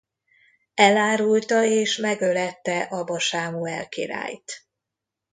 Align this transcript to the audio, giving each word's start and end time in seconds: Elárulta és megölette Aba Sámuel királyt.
Elárulta 0.75 1.63
és 1.63 1.97
megölette 1.97 2.79
Aba 2.81 3.19
Sámuel 3.19 3.89
királyt. 3.89 4.65